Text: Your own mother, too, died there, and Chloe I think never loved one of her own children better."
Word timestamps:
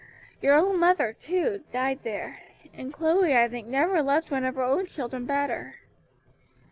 Your 0.41 0.55
own 0.55 0.79
mother, 0.79 1.13
too, 1.13 1.63
died 1.71 1.99
there, 2.01 2.39
and 2.73 2.91
Chloe 2.91 3.37
I 3.37 3.47
think 3.47 3.67
never 3.67 4.01
loved 4.01 4.31
one 4.31 4.45
of 4.45 4.55
her 4.55 4.63
own 4.63 4.87
children 4.87 5.25
better." 5.27 5.75